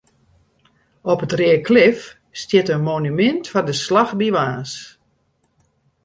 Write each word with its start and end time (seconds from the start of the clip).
Op 1.11 1.19
it 1.25 1.33
Reaklif 1.39 1.99
stiet 2.41 2.71
in 2.75 2.85
monumint 2.89 3.43
foar 3.51 3.65
de 3.69 3.75
slach 3.83 4.13
by 4.19 4.27
Warns. 4.35 4.73